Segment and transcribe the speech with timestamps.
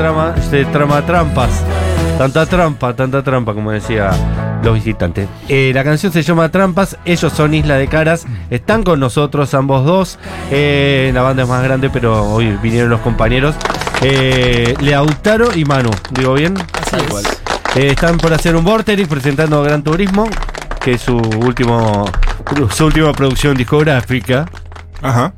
[0.00, 1.50] trama, se trama trampas.
[2.16, 4.10] Tanta trampa, tanta trampa, como decía
[4.62, 5.28] los visitantes.
[5.46, 9.84] Eh, la canción se llama Trampas, ellos son Isla de Caras, están con nosotros ambos
[9.84, 10.18] dos.
[10.50, 13.54] Eh, la banda es más grande, pero hoy vinieron los compañeros.
[14.00, 16.56] Eh, Leautaro y Manu, ¿digo bien?
[17.76, 20.26] Eh, están por hacer un Vorterix presentando Gran Turismo,
[20.82, 22.06] que es su último
[22.70, 24.46] su última producción discográfica.
[25.02, 25.34] Ajá,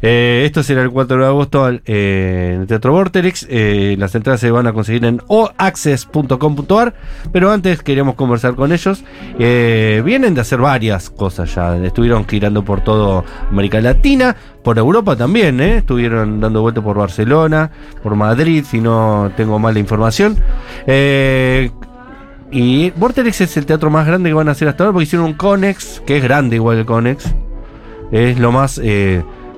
[0.00, 3.46] Eh, esto será el 4 de agosto al- eh, en el Teatro Vorterix.
[3.48, 6.94] Eh, las entradas se van a conseguir en oaccess.com.ar.
[7.32, 9.02] Pero antes queríamos conversar con ellos.
[9.38, 11.76] Vienen de hacer varias cosas ya.
[11.76, 15.60] Estuvieron girando por toda América Latina, por Europa también.
[15.60, 17.70] Estuvieron dando vueltas por Barcelona,
[18.02, 20.36] por Madrid, si no tengo mala información.
[22.54, 25.26] Y Vorterix es el teatro más grande que van a hacer hasta ahora porque hicieron
[25.28, 27.32] un Conex, que es grande igual el Conex.
[28.10, 28.78] Es lo más.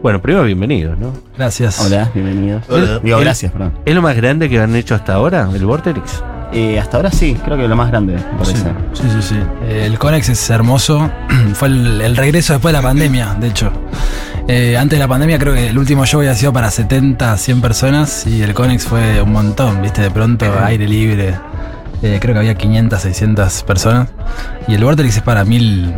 [0.05, 1.15] Bueno, primero bienvenidos, ¿no?
[1.35, 1.81] Gracias.
[1.81, 2.63] Hola, bienvenidos.
[2.69, 2.99] Hola.
[2.99, 3.73] Digo, gracias, perdón.
[3.87, 6.23] ¿Es lo más grande que han hecho hasta ahora, el Vorterix?
[6.53, 8.67] Eh, hasta ahora sí, creo que lo más grande, me parece.
[8.93, 9.37] Sí, sí, sí.
[9.63, 11.11] Eh, El Conex es hermoso.
[11.55, 13.73] Fue el, el regreso después de la pandemia, de hecho.
[14.47, 17.63] Eh, antes de la pandemia creo que el último show había sido para 70, 100
[17.63, 21.35] personas y el Conex fue un montón, viste, de pronto aire libre.
[22.03, 24.11] Eh, creo que había 500, 600 personas.
[24.69, 25.95] Y el Vortex es para mil,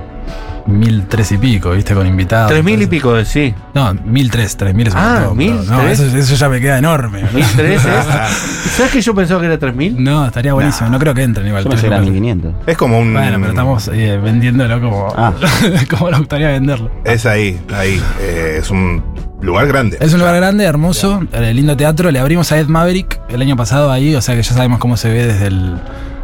[0.66, 2.50] mil tres y pico, viste, con invitados.
[2.50, 3.54] Tres mil y pico, sí.
[3.74, 6.60] No, mil tres, tres mil es un Ah, montón, mil No, eso, eso ya me
[6.60, 7.24] queda enorme.
[7.32, 8.72] Mil tres es.
[8.72, 10.02] ¿Sabes que yo pensaba que era tres mil?
[10.02, 10.90] No, estaría buenísimo.
[10.90, 11.64] No creo que entren igual.
[11.64, 12.12] Yo pensé que eran lucas.
[12.20, 12.54] 1500.
[12.66, 13.12] Es como un.
[13.12, 15.32] Bueno, pero estamos eh, vendiéndolo como, Ah.
[15.90, 16.90] como nos gustaría venderlo.
[17.04, 18.00] Es ahí, ahí.
[18.20, 19.02] Eh, es un
[19.40, 19.98] lugar grande.
[20.00, 22.10] Es un lugar grande, hermoso, eh, lindo teatro.
[22.10, 24.96] Le abrimos a Ed Maverick el año pasado ahí, o sea que ya sabemos cómo
[24.96, 25.76] se ve desde el,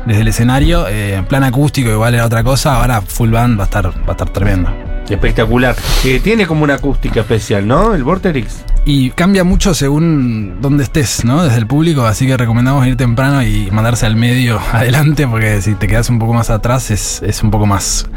[0.07, 0.87] desde el escenario.
[0.89, 4.09] Eh, en plan acústico igual era otra cosa, ahora full band va a estar, va
[4.09, 4.71] a estar tremendo.
[5.09, 5.77] Espectacular.
[6.05, 7.95] Eh, tiene como una acústica especial, ¿no?
[7.95, 8.65] El Vorterix.
[8.85, 11.45] Y cambia mucho según dónde estés, ¿no?
[11.45, 15.75] Desde el público, así que recomendamos ir temprano y mandarse al medio adelante, porque si
[15.75, 18.09] te quedas un poco más atrás es, es un poco más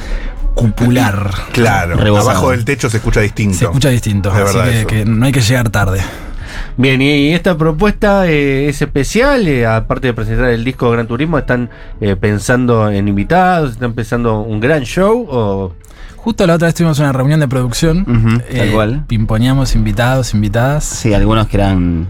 [0.55, 1.31] cupular.
[1.51, 1.97] Claro.
[1.97, 2.29] Rebosado.
[2.31, 3.57] Abajo del techo se escucha distinto.
[3.57, 6.01] Se escucha distinto, De así que no hay que llegar tarde.
[6.77, 11.37] Bien, y esta propuesta eh, es especial, eh, aparte de presentar el disco Gran Turismo,
[11.37, 11.69] ¿están
[12.01, 13.71] eh, pensando en invitados?
[13.71, 15.25] ¿Están pensando un gran show?
[15.29, 15.73] O...
[16.17, 18.01] Justo la otra vez tuvimos una reunión de producción.
[18.01, 19.03] Ujú, tal cual.
[19.07, 20.83] Pimponeamos invitados, invitadas.
[20.83, 22.07] Sí, algunos que eran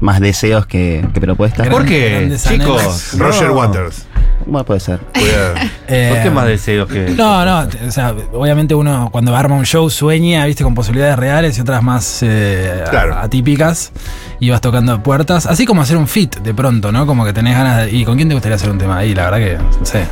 [0.00, 1.68] más deseos que, que propuestas.
[1.68, 3.14] ¿Por qué, chicos?
[3.18, 3.50] Roger.
[3.50, 4.06] Waters.
[4.46, 4.98] Bueno, puede ser.
[5.14, 5.54] Cuidado.
[5.90, 7.14] Eh, ¿Por qué más deseos que.?
[7.16, 11.56] No, no, o sea, obviamente uno cuando arma un show sueña, viste, con posibilidades reales
[11.56, 13.16] y otras más eh, Claro.
[13.16, 13.90] atípicas
[14.38, 17.06] y vas tocando puertas, así como hacer un fit de pronto, ¿no?
[17.06, 17.90] Como que tenés ganas de...
[17.92, 19.14] ¿Y con quién te gustaría hacer un tema ahí?
[19.14, 20.04] La verdad que, no sé,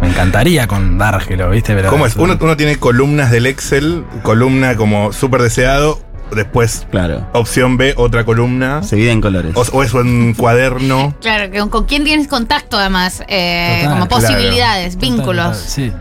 [0.00, 1.88] me encantaría con Dargelo, viste, pero...
[1.88, 2.16] ¿Cómo es?
[2.16, 6.00] Uno, uno tiene columnas del Excel, columna como súper deseado,
[6.34, 7.26] después Claro.
[7.32, 8.82] opción B, otra columna.
[8.82, 9.52] Se divide en colores.
[9.56, 11.14] O, o es un cuaderno.
[11.20, 15.44] Claro, que con, con quién tienes contacto además, eh, Total, como posibilidades, vínculos.
[15.56, 15.92] total, sí.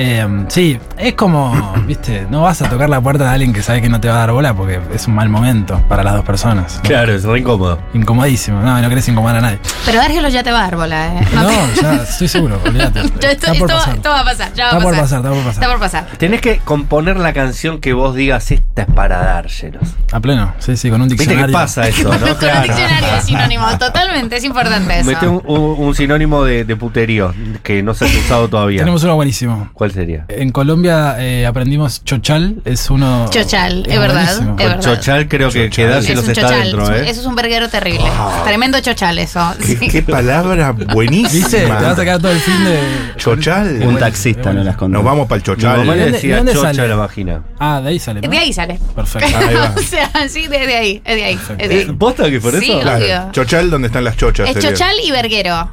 [0.00, 3.82] Eh, sí, es como, viste, no vas a tocar la puerta de alguien que sabe
[3.82, 6.24] que no te va a dar bola porque es un mal momento para las dos
[6.24, 6.76] personas.
[6.76, 6.82] ¿no?
[6.82, 7.80] Claro, es re incómodo.
[7.94, 9.58] Incomodísimo, no, no querés incomodar a nadie.
[9.84, 11.26] Pero Dargelo ya te va a dar bola, ¿eh?
[11.34, 11.50] No,
[11.82, 13.00] ya estoy seguro, olvídate.
[13.00, 13.94] Esto, Está por esto va- pasar.
[13.96, 15.18] esto va a pasar, ya va Está a por pasar.
[15.18, 15.52] está por pasar.
[15.52, 16.06] Está por pasar.
[16.16, 19.82] Tenés que componer la canción que vos digas, esta es para dárselos.
[20.12, 21.48] A pleno, sí, sí, con un ¿Viste diccionario.
[21.48, 22.18] qué pasa eso, no?
[22.20, 25.10] Con un diccionario de sinónimo, totalmente, es importante eso.
[25.10, 27.34] Mete un, un- un sinónimo de, de puterío
[27.64, 28.78] que no se ha usado todavía.
[28.78, 29.70] Tenemos uno buenísimo.
[29.72, 30.24] ¿Cuál sería?
[30.28, 33.26] En Colombia eh, aprendimos chochal, es uno.
[33.30, 34.40] Chochal, es verdad, buenísimo.
[34.40, 34.80] es Con verdad.
[34.80, 37.10] Chochal creo que es un está chochal, dentro, ¿eh?
[37.10, 38.04] eso es un verguero terrible.
[38.44, 39.40] Tremendo chochal eso.
[39.58, 39.88] ¿Qué, sí.
[39.88, 41.28] qué palabra buenísima.
[41.48, 41.58] ¿Viste?
[41.60, 42.78] Te vas a sacar todo el fin de.
[43.16, 43.82] Chochal.
[43.82, 44.96] Un taxista no las contó.
[44.98, 45.78] Nos vamos para el Mi chochal.
[45.78, 46.88] mamá le ¿De decía dónde chocha sale?
[46.88, 47.42] la vagina.
[47.58, 48.20] Ah, de ahí sale.
[48.20, 48.28] ¿no?
[48.28, 48.78] De ahí sale.
[48.94, 49.36] Perfecto.
[49.36, 49.74] Ahí va.
[49.76, 51.84] o sea, sí, de, de ahí, es de ahí, es de ahí.
[51.92, 52.80] ¿Posta que por Sí, eso?
[52.80, 53.32] Claro.
[53.32, 54.48] Chochal, donde están las chochas.
[54.48, 54.70] Es sería.
[54.70, 55.70] chochal y verguero.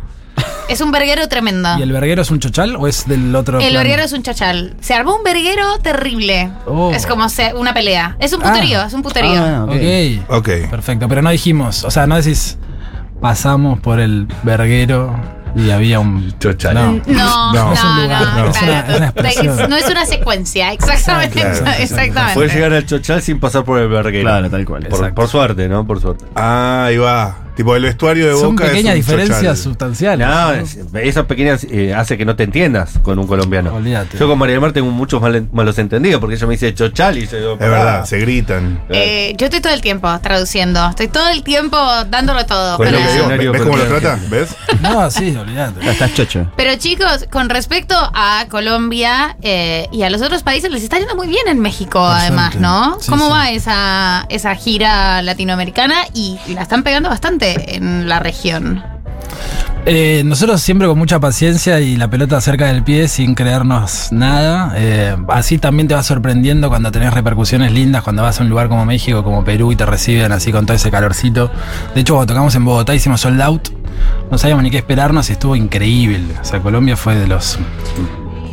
[0.68, 1.78] Es un verguero tremendo.
[1.78, 3.60] ¿Y el verguero es un chochal o es del otro?
[3.60, 3.80] El plano?
[3.80, 4.76] verguero es un chochal.
[4.82, 6.52] Se armó un verguero terrible.
[6.66, 6.92] Oh.
[6.92, 8.16] Es como se- una pelea.
[8.20, 8.50] Es un Ah.
[8.52, 9.34] puterío, es un puterío.
[9.44, 9.72] Ah, ok.
[10.30, 10.38] Ok.
[10.38, 10.70] Ok.
[10.72, 12.58] Perfecto, pero no dijimos, o sea, no decís
[13.22, 15.16] pasamos por el verguero
[15.56, 16.74] y había un Chochal.
[16.74, 16.92] No.
[16.92, 19.70] No, no, No, no, es un lugar, no, es una- es una expresión.
[19.70, 21.78] no es una secuencia, exactamente, Claro, claro.
[21.80, 22.34] exactamente.
[22.34, 24.24] Puede llegar al chochal sin pasar por el verguero.
[24.26, 24.88] Claro, tal cual.
[25.16, 25.86] Por, suerte, ¿no?
[25.88, 26.26] Por suerte.
[26.36, 27.38] Ah, ahí va.
[27.56, 30.28] Tipo, el vestuario de Son boca pequeñas es diferencias sustanciales.
[30.28, 33.74] No, es- esas pequeñas eh, hace que no te entiendas con un colombiano.
[33.74, 34.18] Olvídate.
[34.18, 37.18] Yo con María del Mar tengo muchos mal- malos entendidos porque ella me dice chochal
[37.18, 38.82] y yo Es verdad, se gritan.
[38.90, 41.78] Eh, yo estoy todo el tiempo traduciendo, estoy todo el tiempo
[42.10, 42.78] dándolo todo.
[42.78, 43.28] Para- digo.
[43.54, 44.20] ¿Ves cómo lo trata?
[44.30, 44.50] ¿Ves?
[44.82, 45.90] No, sí, olvídate.
[45.90, 46.52] Estás chocho.
[46.58, 51.16] Pero chicos, con respecto a Colombia eh, y a los otros países, les está yendo
[51.16, 52.60] muy bien en México, Por además, suerte.
[52.60, 52.98] ¿no?
[53.00, 53.32] Sí, ¿Cómo sí.
[53.32, 55.96] va esa, esa gira latinoamericana?
[56.14, 57.45] Y la están pegando bastante.
[57.46, 58.84] Fuerte en la región.
[59.88, 64.74] Eh, nosotros siempre con mucha paciencia y la pelota cerca del pie sin creernos nada.
[64.76, 68.68] Eh, así también te vas sorprendiendo cuando tenés repercusiones lindas, cuando vas a un lugar
[68.68, 71.52] como México, como Perú y te reciben así con todo ese calorcito.
[71.94, 73.70] De hecho, cuando tocamos en Bogotá hicimos sold out.
[74.32, 76.34] No sabíamos ni qué esperarnos y estuvo increíble.
[76.42, 77.60] O sea, Colombia fue de los...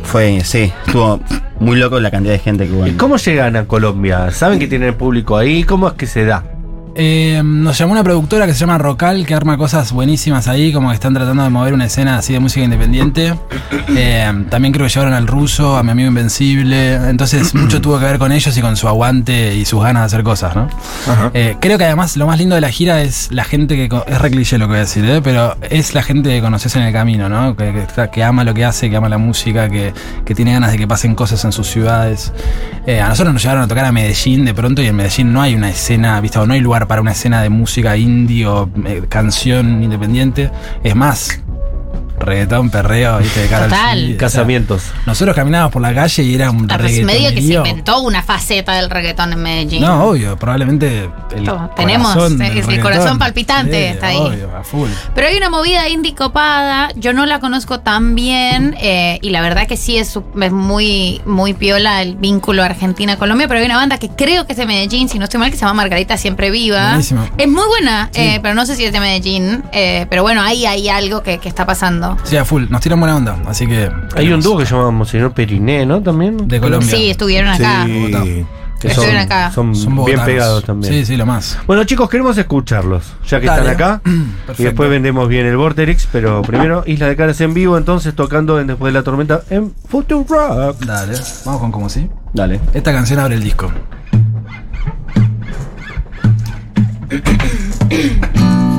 [0.03, 1.19] Fue, sí, estuvo
[1.59, 2.85] muy loco la cantidad de gente que hubo.
[2.85, 4.29] ¿Y ¿Cómo llegan a Colombia?
[4.31, 5.63] ¿Saben que tienen público ahí?
[5.63, 6.52] ¿Cómo es que se da?
[6.95, 10.89] Eh, nos llamó una productora que se llama Rocal, que arma cosas buenísimas ahí, como
[10.89, 13.33] que están tratando de mover una escena así de música independiente.
[13.95, 16.93] Eh, también creo que llevaron al ruso, a mi amigo Invencible.
[17.09, 20.05] Entonces, mucho tuvo que ver con ellos y con su aguante y sus ganas de
[20.05, 20.67] hacer cosas, ¿no?
[21.33, 23.93] Eh, creo que además lo más lindo de la gira es la gente que.
[24.07, 26.83] Es re cliché lo que voy a decir, pero es la gente que conoces en
[26.83, 27.55] el camino, ¿no?
[27.55, 29.93] Que, que está- que ama lo que hace, que ama la música, que,
[30.25, 32.31] que tiene ganas de que pasen cosas en sus ciudades.
[32.87, 35.55] A nosotros nos llevaron a tocar a Medellín de pronto y en Medellín no hay
[35.55, 36.39] una escena, ¿viste?
[36.39, 40.51] O no hay lugar para una escena de música indie o eh, canción independiente.
[40.83, 41.42] Es más,
[42.25, 43.41] reggaetón, perreo, ¿viste?
[43.41, 44.83] De cara al o sea, Casamientos.
[45.05, 48.23] nosotros caminábamos por la calle y era un Ah, pues medio que se inventó una
[48.23, 49.81] faceta del reggaetón en Medellín.
[49.81, 51.49] No, obvio, probablemente el.
[51.75, 52.81] Tenemos, corazón eh, el reggaetón.
[52.81, 54.17] corazón palpitante está ahí.
[54.17, 54.89] Obvio, a full.
[55.15, 59.41] Pero hay una movida indie copada, yo no la conozco tan bien eh, y la
[59.41, 63.77] verdad que sí es, su- es muy, muy piola el vínculo Argentina-Colombia, pero hay una
[63.77, 66.17] banda que creo que es de Medellín, si no estoy mal, que se llama Margarita
[66.17, 66.87] Siempre Viva.
[66.89, 67.27] Buenísimo.
[67.37, 68.21] Es muy buena, Sí.
[68.21, 71.37] eh, pero no sé si es de Medellín, eh, pero bueno, ahí hay algo que,
[71.39, 72.12] que está pasando.
[72.23, 72.65] Sí, a full.
[72.69, 73.89] Nos tiran buena onda, así que.
[74.15, 76.01] Hay un dúo que se llama Monseñor Periné, ¿no?
[76.01, 76.47] También.
[76.47, 76.89] De Colombia.
[76.89, 77.85] Sí, estuvieron acá.
[77.85, 78.45] Sí.
[78.79, 79.49] Que estuvieron acá.
[79.51, 80.93] Son, Son bien pegados también.
[80.93, 81.57] Sí, sí, lo más.
[81.65, 83.71] Bueno, chicos, queremos escucharlos, ya que Dale.
[83.71, 84.01] están acá.
[84.05, 84.09] y
[84.45, 84.63] Perfecto.
[84.63, 88.67] después vendemos bien el Vorterix, pero primero Isla de Caras en vivo, entonces tocando en
[88.67, 90.83] Después de la Tormenta en Future Rock.
[90.85, 91.13] Dale,
[91.45, 92.09] vamos con como sí.
[92.33, 92.59] Dale.
[92.73, 93.71] Esta canción abre el disco.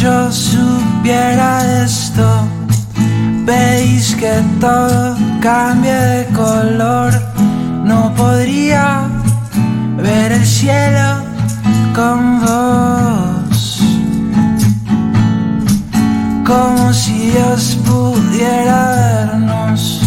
[0.00, 2.48] yo supiera esto,
[3.44, 7.12] veis que todo cambia de color.
[7.84, 9.02] No podría
[9.98, 11.22] ver el cielo
[11.94, 13.82] con vos.
[16.46, 20.00] Como si Dios pudiera vernos.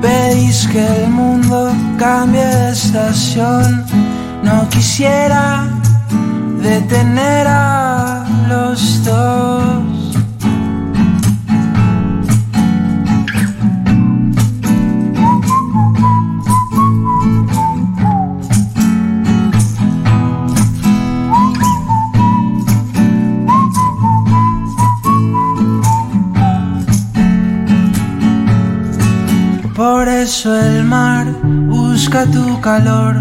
[0.00, 3.84] Veis que el mundo cambia de estación.
[4.42, 5.68] No quisiera
[6.62, 7.89] detener a
[8.50, 9.82] los dos.
[29.74, 31.26] Por eso el mar
[31.68, 33.14] busca tu calor,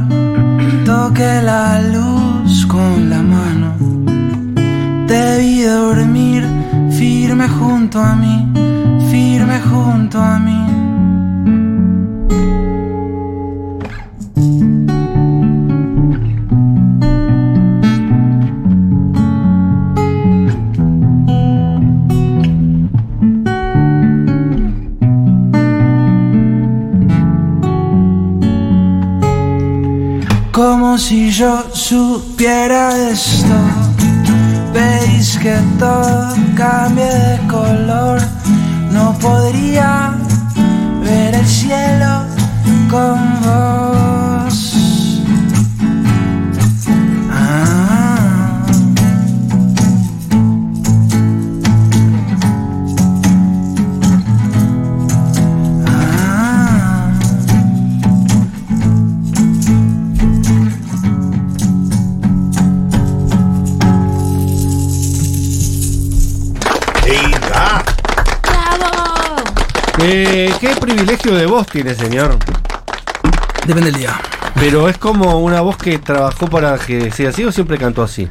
[0.85, 4.18] toque la luz con la mano.
[5.09, 6.43] Debí dormir
[6.91, 8.45] firme junto a mí,
[9.09, 10.59] firme junto a mí.
[30.51, 33.88] Como si yo supiera esto.
[35.09, 38.21] Veis que todo cambia de color.
[38.91, 40.13] No podría
[41.03, 42.25] ver el cielo
[42.89, 44.08] con vos.
[70.01, 72.37] Eh, qué privilegio de voz tiene, señor.
[73.65, 74.19] Depende del día.
[74.55, 78.27] Pero es como una voz que trabajó para que sea así o siempre cantó así.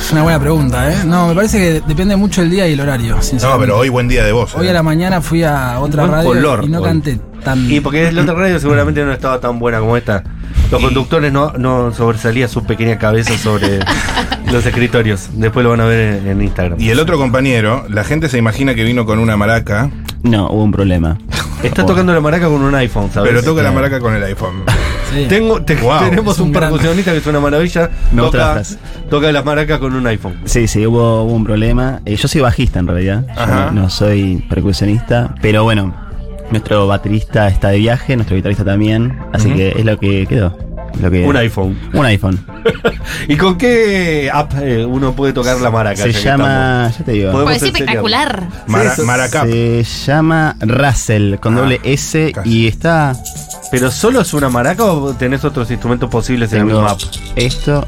[0.00, 0.96] Es una buena pregunta, ¿eh?
[1.04, 4.08] No, me parece que depende mucho el día y el horario, No, pero hoy buen
[4.08, 4.54] día de vos.
[4.56, 4.70] Hoy eh.
[4.70, 6.84] a la mañana fui a otra Buen radio color y no hoy.
[6.84, 7.70] canté tan.
[7.70, 10.24] Y porque la otra radio seguramente no estaba tan buena como esta.
[10.70, 13.78] Los conductores no, no sobresalía su pequeña cabeza sobre
[14.52, 15.28] los escritorios.
[15.34, 16.80] Después lo van a ver en, en Instagram.
[16.80, 19.90] Y el otro compañero, la gente se imagina que vino con una maraca,
[20.22, 21.18] No, hubo un problema.
[21.62, 23.30] Está tocando la maraca con un iPhone, ¿sabes?
[23.30, 24.62] pero toca la maraca con el iPhone.
[25.12, 25.26] Sí.
[25.28, 27.90] Tengo, te- Wow, tenemos un, percusionista que es una maravilla.
[28.12, 28.62] Me Toca,
[29.10, 30.36] toca las maracas con un iPhone.
[30.44, 32.00] Sí, sí, hubo, hubo un problema.
[32.06, 33.24] Eh, yo soy bajista en realidad.
[33.26, 33.70] Yo Ajá.
[33.72, 35.34] no, no soy percusionista.
[35.42, 35.94] Pero bueno,
[36.50, 39.18] nuestro baterista está de viaje, nuestro guitarrista también.
[39.32, 40.56] Así que es lo que quedó.
[41.00, 41.78] Lo que, Un iPhone.
[41.92, 42.44] Un iPhone.
[43.28, 46.02] ¿Y con qué app eh, uno puede tocar la maraca?
[46.02, 46.90] Se llama.
[46.98, 47.32] Ya te digo.
[47.44, 48.48] Pues espectacular.
[48.66, 49.46] Mara- eso- Maracap.
[49.46, 52.48] Se llama Russell con Ah, doble S casi.
[52.50, 53.14] y está.
[53.70, 57.00] ¿Pero solo es una maraca o tenés otros instrumentos posibles en la misma app?
[57.36, 57.86] esto.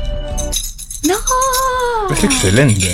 [1.06, 1.14] No.
[2.14, 2.92] Es excelente.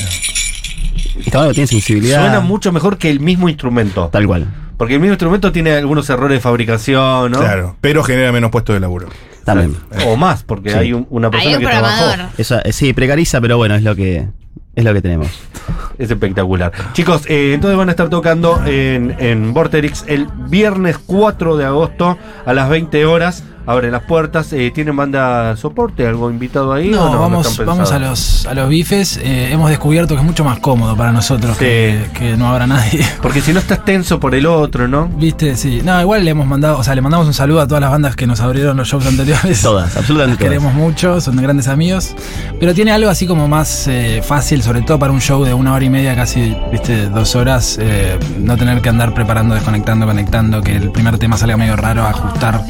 [1.25, 2.21] Está bueno, tiene sensibilidad.
[2.23, 4.09] Suena mucho mejor que el mismo instrumento.
[4.13, 4.47] Tal cual.
[4.79, 7.41] Porque el mismo instrumento tiene algunos errores de fabricación, ¿no?
[7.41, 7.77] Claro.
[7.81, 9.09] Pero genera menos puestos de laburo.
[9.55, 9.77] También.
[10.07, 10.79] O más, porque Sí.
[10.79, 12.31] hay un- una Hay persona un que trabajó.
[12.39, 14.27] Eso, eh, sí, precariza, pero bueno, es lo que.
[14.75, 15.27] Es lo que tenemos.
[15.99, 16.71] Es espectacular.
[16.93, 22.17] Chicos, eh, entonces van a estar tocando en, en Vorterix el viernes 4 de agosto
[22.47, 23.43] a las 20 horas.
[23.71, 24.51] Abren las puertas.
[24.55, 26.07] Eh, ¿Tienen banda soporte?
[26.07, 26.89] ¿Algo invitado ahí?
[26.89, 27.21] No, o no?
[27.21, 29.19] vamos, vamos a los, a los bifes.
[29.23, 31.65] Eh, hemos descubierto que es mucho más cómodo para nosotros Sí.
[31.67, 33.05] que, que no habrá nadie.
[33.23, 35.07] Porque si no estás tenso por el otro, ¿no?
[35.09, 35.83] Viste, sí.
[35.85, 38.17] No, igual le hemos mandado, o sea, le mandamos un saludo a todas las bandas
[38.17, 39.61] que nos abrieron los shows anteriores.
[39.63, 40.51] Todas, absolutamente Las todas.
[40.51, 42.15] queremos mucho, son grandes amigos.
[42.59, 45.75] Pero tiene algo así como más eh, fácil, sobre todo para un show de una
[45.75, 47.77] hora y media, casi, viste, dos horas.
[47.79, 52.05] eh, no tener que andar preparando, desconectando, conectando, que el primer tema salga medio raro,
[52.07, 52.63] ajustar.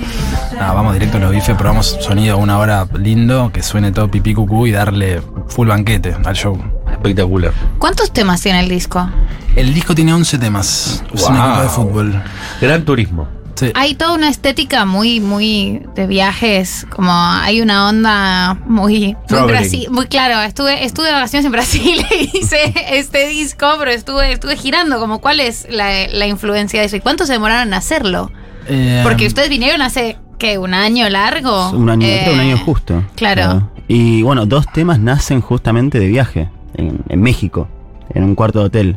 [0.54, 4.34] Nada, vamos directo a los bifes, probamos sonido una hora lindo, que suene todo pipí
[4.34, 6.58] cucú y darle full banquete al show.
[6.90, 7.52] Espectacular.
[7.78, 9.08] ¿Cuántos temas tiene el disco?
[9.56, 11.02] El disco tiene 11 temas.
[11.12, 12.22] Es un equipo de fútbol.
[12.60, 13.28] Gran turismo.
[13.54, 13.72] Sí.
[13.74, 19.42] Hay toda una estética muy, muy de viajes, como hay una onda muy, muy.
[19.48, 20.40] Brasil, muy claro.
[20.42, 25.20] Estuve, estuve de vacaciones en Brasil y hice este disco, pero estuve, estuve girando, como
[25.20, 28.30] cuál es la, la influencia de eso y cuánto se demoraron en hacerlo.
[28.68, 30.56] Eh, Porque ustedes vinieron hace, ¿qué?
[30.58, 31.70] ¿Un año largo?
[31.70, 33.02] Un año, Eh, creo un año justo.
[33.16, 33.70] claro.
[33.88, 37.68] Y bueno, dos temas nacen justamente de viaje, en, en México,
[38.14, 38.96] en un cuarto de hotel.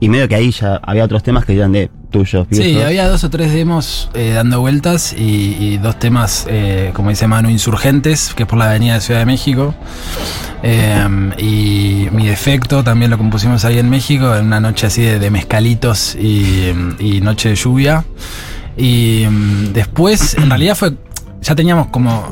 [0.00, 3.24] Y medio que ahí ya había otros temas que eran de tuyos, Sí, había dos
[3.24, 8.34] o tres demos eh, dando vueltas y, y dos temas, eh, como dice Manu, insurgentes,
[8.34, 9.74] que es por la avenida de Ciudad de México.
[10.62, 15.18] Eh, y Mi Defecto también lo compusimos ahí en México, en una noche así de,
[15.18, 18.04] de mezcalitos y, y noche de lluvia.
[18.76, 20.94] Y mm, después, en realidad fue,
[21.40, 22.24] ya teníamos como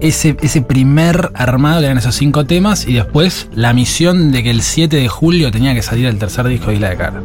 [0.00, 4.50] ese, ese primer armado, que eran esos cinco temas, y después la misión de que
[4.50, 7.22] el 7 de julio tenía que salir el tercer disco de Isla de Cara.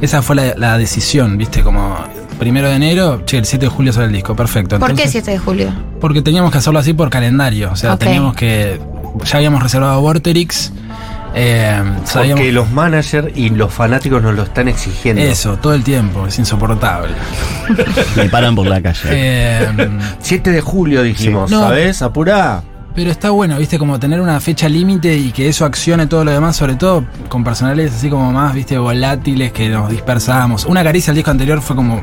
[0.00, 1.96] Esa fue la, la decisión, viste, como
[2.38, 4.78] primero de enero, che, el 7 de julio sale el disco, perfecto.
[4.78, 5.72] ¿Por qué Entonces, 7 de julio?
[6.00, 8.80] Porque teníamos que hacerlo así por calendario, o sea, teníamos que,
[9.24, 10.72] ya habíamos reservado Vorterix,
[11.34, 15.22] eh, sabíamos- Porque los managers y los fanáticos nos lo están exigiendo.
[15.22, 17.12] eso, todo el tiempo, es insoportable.
[18.16, 19.00] Me paran por la calle.
[19.10, 19.68] Eh,
[20.20, 21.56] 7 de julio dijimos, Sí.
[21.56, 21.62] No.
[21.62, 22.02] ¿sabes?
[22.02, 22.62] Apurá.
[22.94, 26.30] Pero está bueno, viste, como tener una fecha límite y que eso accione todo lo
[26.30, 30.64] demás, sobre todo con personales así como más, viste, volátiles que nos dispersamos.
[30.64, 32.02] Una caricia al disco anterior fue como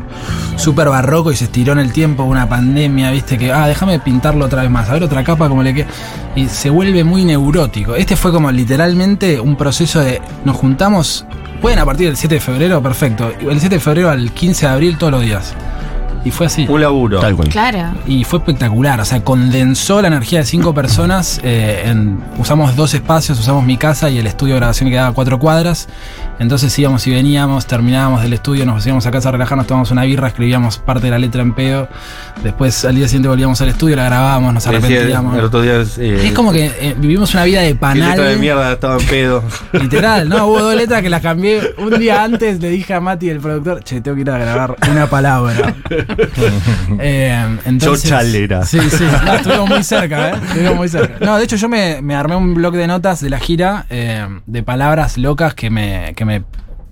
[0.58, 4.44] súper barroco y se estiró en el tiempo, una pandemia, viste, que, ah, déjame pintarlo
[4.44, 5.88] otra vez más, a ver otra capa como le queda.
[6.36, 7.96] Y se vuelve muy neurótico.
[7.96, 11.26] Este fue como literalmente un proceso de, nos juntamos,
[11.62, 13.32] pueden a partir del 7 de febrero, perfecto.
[13.40, 15.56] El 7 de febrero al 15 de abril todos los días.
[16.24, 16.66] Y fue así.
[16.70, 17.20] Un laburo.
[17.20, 17.50] Tal cual.
[17.50, 17.94] Claro.
[18.06, 21.40] Y fue espectacular, o sea, condensó la energía de cinco personas.
[21.44, 25.10] eh, en- usamos dos espacios, usamos mi casa y el estudio de grabación que quedaba
[25.10, 25.88] a cuatro cuadras.
[26.42, 30.02] Entonces íbamos y veníamos, terminábamos del estudio, nos íbamos a casa a relajarnos, tomábamos una
[30.06, 31.88] birra, escribíamos parte de la letra en pedo.
[32.44, 35.38] Después al día siguiente volvíamos al estudio, la grabábamos, nos arrepentíamos.
[35.38, 35.84] el otro día.
[36.00, 38.18] eh, Es como que eh, vivimos una vida de panal.
[38.20, 39.44] de mierda estaba en pedo.
[39.74, 41.62] Literal, no, hubo dos letras que las cambié.
[41.78, 44.76] Un día antes le dije a Mati, el productor, che, tengo que ir a grabar
[44.90, 45.76] una palabra.
[47.00, 48.66] Eh, entonces, Chochalera.
[48.66, 50.34] Sí, sí, no, estuvimos muy cerca, ¿eh?
[50.48, 51.26] Estuvimos muy cerca.
[51.26, 54.26] No, de hecho yo me, me armé un blog de notas de la gira eh,
[54.46, 56.31] de palabras locas que me, que me,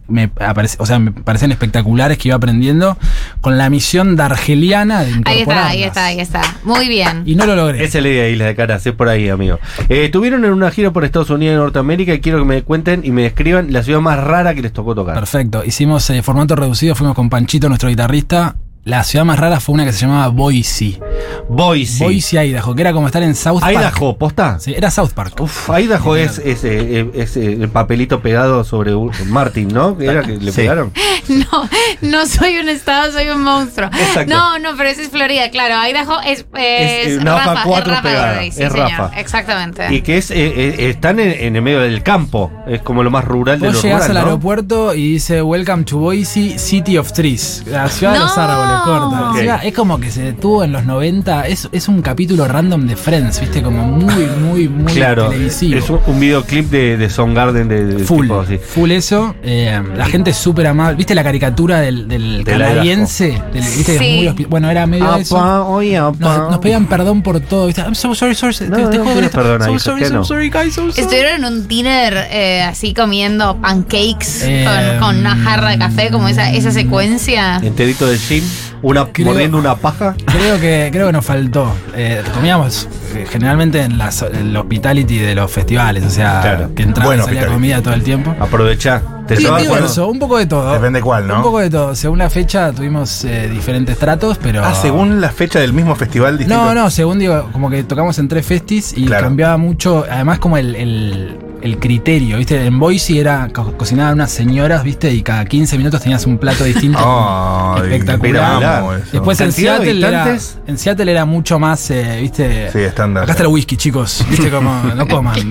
[0.07, 2.97] me aparece- o sea, me parecen espectaculares que iba aprendiendo
[3.41, 6.41] con la misión de argeliana de Ahí está, ahí está, ahí está.
[6.63, 7.21] Muy bien.
[7.27, 7.83] Y no lo logré.
[7.83, 9.59] Esa es la idea de Isla de Caras, es por ahí, amigo.
[9.87, 13.01] Eh, Estuvieron en una gira por Estados Unidos y Norteamérica y quiero que me cuenten
[13.05, 15.13] y me describan la ciudad más rara que les tocó tocar.
[15.13, 15.63] Perfecto.
[15.63, 18.55] Hicimos eh, formato reducido, fuimos con Panchito, nuestro guitarrista.
[18.85, 20.99] La ciudad más rara fue una que se llamaba Boise.
[21.47, 22.03] Boise.
[22.03, 23.73] Boise, Idaho, que era como estar en South Park.
[23.73, 24.59] Idaho, ¿posta?
[24.59, 25.39] Sí, era South Park.
[25.41, 29.97] Uf, Idaho es, es, eh, es, eh, el papelito pegado sobre un- Martin, ¿no?
[29.97, 30.61] Que Era que le Sí.
[30.61, 30.91] pegaron.
[31.29, 31.69] No,
[32.01, 33.87] no soy un estado, soy un monstruo.
[33.93, 34.33] Exacto.
[34.33, 35.75] No, no, pero ese es Florida, claro.
[35.87, 38.89] Idaho es, es, Es una Rafa, cuatro es Rafa pegada, Gorey, sí, es señor.
[38.89, 39.19] Rafa.
[39.19, 39.93] Exactamente.
[39.93, 42.51] Y que es, eh, eh, están en, en el medio del campo.
[42.67, 44.19] Es como lo más rural de los rural, al ¿no?
[44.21, 47.63] aeropuerto y dice Welcome to Boise, City of Trees.
[47.67, 48.68] La ciudad de los árboles.
[48.69, 49.29] Lo corta.
[49.31, 49.35] Ok.
[49.35, 51.47] O sea, es como que se detuvo en los 90.
[51.47, 53.61] Es, es un capítulo random de Friends, ¿viste?
[53.61, 55.77] Como muy, muy, muy Claro, televisivo.
[55.79, 58.57] es un, un videoclip de, de Soundgarden de, de Full, tipo así.
[58.57, 59.35] full eso.
[59.43, 60.95] eh, la gente es súper amable.
[60.97, 63.41] ¿Viste la caricatura del, del Del canadiense?
[63.53, 63.97] Del- ¿Viste?
[63.99, 64.29] Sí.
[64.35, 65.37] muy bueno, era medio eso.
[65.37, 66.17] Apa, oye, apa.
[66.19, 67.81] Nos, nos pedían perdón por todo, ¿viste?
[67.81, 68.55] I'm so sorry, sorry.
[68.69, 69.37] No, te, te no jodo con pidas esto.
[69.37, 70.25] perdón ahí, so sorry, que so no.
[70.25, 71.01] sorry, guys, so sorry.
[71.01, 74.65] Estuvieron en un dinner eh, así comiendo pancakes Eh,
[74.99, 77.57] con, con una jarra de café, como esa, esa secuencia.
[77.61, 78.43] Enterito del gym,
[78.81, 80.15] una, Creo- mordiendo una paja.
[80.25, 81.71] Creo que, creo que nos faltó.
[81.95, 86.71] Eh, comíamos eh, generalmente en las, el hospitality de los festivales, o sea, Claro.
[86.75, 88.35] que entraba Bueno, y salía comida todo el tiempo.
[88.39, 89.01] Aprovechá.
[89.27, 89.45] Te Sí,
[89.83, 90.73] eso, un poco de todo.
[90.73, 91.35] Depende cuál, ¿no?
[91.37, 91.95] Un poco de todo.
[91.95, 94.65] Según la fecha tuvimos eh, diferentes tratos, pero.
[94.65, 96.63] Ah, según la fecha del mismo festival distinto.
[96.65, 99.25] No, no, según digo, como que tocamos en tres festis y Claro.
[99.25, 102.65] cambiaba mucho, además como el, el- el criterio, ¿viste?
[102.65, 105.11] En Boise era, co- cocinaban unas señoras, ¿viste?
[105.13, 106.99] Y cada 15 minutos tenías un plato distinto.
[107.83, 108.63] Espectacular.
[108.63, 109.05] amo eso.
[109.11, 110.37] Después en ¿Cantidad de Seattle, era,
[110.67, 112.71] en Seattle era mucho más, eh, ¿viste?
[112.71, 113.23] Sí, estándar.
[113.23, 114.25] Acá está el whisky, chicos.
[114.29, 114.49] ¿Viste?
[114.49, 115.49] Como, no coman.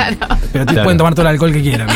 [0.52, 0.82] Pero Claro.
[0.84, 1.88] pueden tomar todo el alcohol que quieran.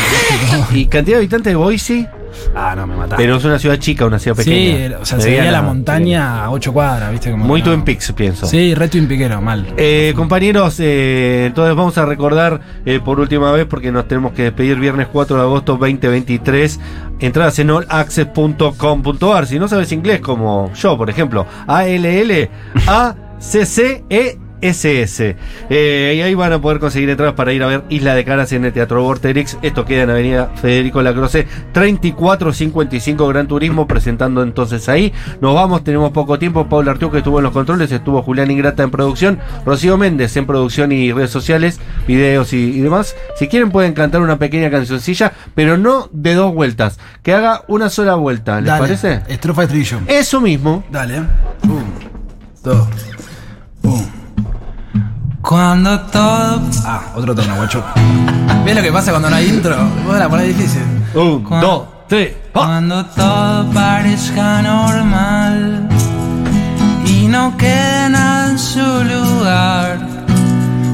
[0.71, 2.09] Y cantidad de habitantes de Boise,
[2.55, 3.17] ah, no, me mataron.
[3.17, 4.77] pero es una ciudad chica, una ciudad sí, pequeña.
[4.85, 7.31] era- o sea, se veía la montaña a 8 cuadras, ¿viste?
[7.31, 7.65] Como Muy no.
[7.67, 8.45] Twin Peaks, pienso.
[8.47, 9.67] Sí, re Twin Peakero, mal.
[9.77, 14.43] Eh, compañeros, eh, entonces vamos a recordar eh, por última vez porque nos tenemos que
[14.43, 16.79] despedir viernes 4 de agosto 2023.
[17.19, 19.47] Entradas en allaccess.com.ar.
[19.47, 22.49] Si no sabes inglés, como yo, por ejemplo, A-L-L
[22.87, 24.39] A-C-C-E.
[24.63, 25.35] SS.
[25.69, 28.51] Eh, y ahí van a poder conseguir entradas para ir a ver Isla de Caras
[28.53, 29.57] en el Teatro Vorterix.
[29.61, 35.13] Esto queda en Avenida Federico Lacroce 3455 Gran Turismo, presentando entonces ahí.
[35.41, 36.67] Nos vamos, tenemos poco tiempo.
[36.67, 40.45] Paula Artiú que estuvo en los controles, estuvo Julián Ingrata en producción, Rocío Méndez en
[40.45, 43.15] producción y redes sociales, videos y, y demás.
[43.37, 46.99] Si quieren pueden cantar una pequeña cancioncilla, pero no de dos vueltas.
[47.21, 49.21] Que haga una sola vuelta, ¿les Dale, parece?
[49.27, 49.99] Estrofa de estribillo.
[50.07, 50.83] Eso mismo.
[50.89, 51.19] Dale.
[51.63, 51.83] Un,
[52.63, 52.87] dos,
[53.83, 54.12] un.
[55.53, 57.83] Cuando todo Ah, otro tono, guacho.
[58.65, 59.75] ¿Ves lo que pasa cuando no hay intro?
[60.03, 60.81] Vos la difícil.
[61.13, 61.61] Un, Juan.
[61.61, 62.33] dos, tres.
[62.33, 62.49] ¡ah!
[62.53, 65.87] Cuando todo parezca normal
[67.05, 69.99] y no quede nada en su lugar,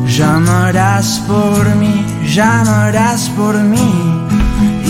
[0.10, 4.26] llamarás por mí, llamarás por mí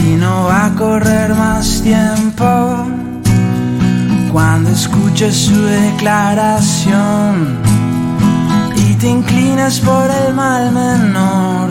[0.03, 2.87] y no va a correr más tiempo.
[4.31, 7.68] Cuando escuches su declaración
[8.99, 11.69] te inclinas por el mal menor,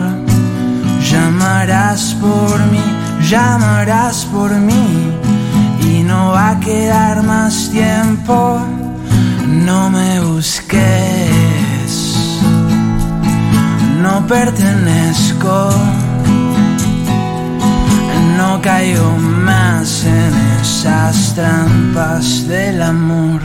[1.09, 2.83] Llamarás por mí,
[3.29, 5.11] llamarás por mí
[5.81, 8.59] y no va a quedar más tiempo.
[9.47, 10.69] No me busques,
[14.01, 15.71] no pertenezco,
[18.37, 23.41] no caigo más en esas trampas del amor.